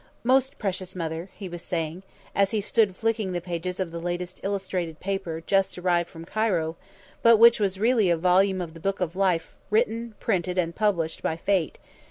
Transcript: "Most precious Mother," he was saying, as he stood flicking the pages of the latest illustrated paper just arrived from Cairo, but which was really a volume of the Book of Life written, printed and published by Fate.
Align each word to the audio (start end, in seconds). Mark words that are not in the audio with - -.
"Most 0.23 0.57
precious 0.57 0.95
Mother," 0.95 1.29
he 1.31 1.47
was 1.47 1.61
saying, 1.61 2.01
as 2.33 2.49
he 2.49 2.59
stood 2.59 2.95
flicking 2.95 3.33
the 3.33 3.39
pages 3.39 3.79
of 3.79 3.91
the 3.91 3.99
latest 3.99 4.39
illustrated 4.41 4.99
paper 4.99 5.43
just 5.45 5.77
arrived 5.77 6.09
from 6.09 6.25
Cairo, 6.25 6.75
but 7.21 7.37
which 7.37 7.59
was 7.59 7.79
really 7.79 8.09
a 8.09 8.17
volume 8.17 8.61
of 8.61 8.73
the 8.73 8.79
Book 8.79 8.99
of 8.99 9.15
Life 9.15 9.55
written, 9.69 10.15
printed 10.19 10.57
and 10.57 10.73
published 10.75 11.21
by 11.21 11.37
Fate. 11.37 11.77